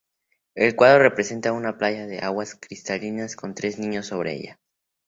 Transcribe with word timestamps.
El 0.55 0.75
cuadro 0.75 1.03
representa 1.03 1.51
una 1.53 1.77
playa 1.77 2.07
de 2.07 2.17
aguas 2.17 2.55
cristalinas, 2.59 3.35
con 3.35 3.53
tres 3.53 3.77
niños 3.77 4.07
sobre 4.07 4.33
ella. 4.33 4.59